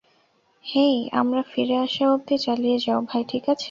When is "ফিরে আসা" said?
1.51-2.05